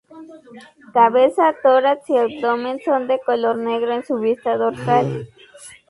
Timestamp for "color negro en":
3.19-4.03